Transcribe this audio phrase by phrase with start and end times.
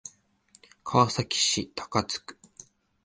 [0.83, 2.39] 川崎市高津区